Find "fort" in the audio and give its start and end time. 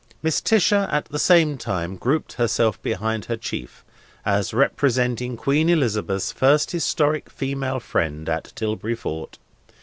8.95-9.37